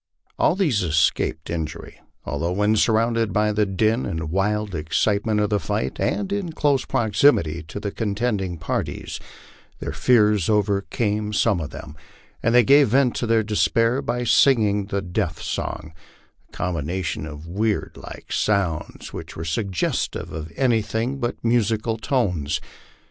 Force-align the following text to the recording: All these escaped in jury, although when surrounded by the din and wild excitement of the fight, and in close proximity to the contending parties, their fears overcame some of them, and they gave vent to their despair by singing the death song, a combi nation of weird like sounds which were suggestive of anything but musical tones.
All 0.39 0.55
these 0.55 0.81
escaped 0.81 1.51
in 1.51 1.67
jury, 1.67 2.01
although 2.25 2.53
when 2.53 2.75
surrounded 2.75 3.31
by 3.31 3.51
the 3.51 3.67
din 3.67 4.07
and 4.07 4.31
wild 4.31 4.73
excitement 4.73 5.39
of 5.39 5.51
the 5.51 5.59
fight, 5.59 5.99
and 5.99 6.33
in 6.33 6.53
close 6.53 6.85
proximity 6.85 7.61
to 7.67 7.79
the 7.79 7.91
contending 7.91 8.57
parties, 8.57 9.19
their 9.77 9.91
fears 9.91 10.49
overcame 10.49 11.33
some 11.33 11.59
of 11.61 11.69
them, 11.69 11.95
and 12.41 12.55
they 12.55 12.63
gave 12.63 12.87
vent 12.87 13.13
to 13.17 13.27
their 13.27 13.43
despair 13.43 14.01
by 14.01 14.23
singing 14.23 14.85
the 14.87 15.03
death 15.03 15.39
song, 15.39 15.93
a 16.51 16.51
combi 16.51 16.83
nation 16.83 17.27
of 17.27 17.45
weird 17.45 17.95
like 17.95 18.33
sounds 18.33 19.13
which 19.13 19.35
were 19.35 19.45
suggestive 19.45 20.31
of 20.33 20.51
anything 20.57 21.19
but 21.19 21.35
musical 21.45 21.97
tones. 21.99 22.59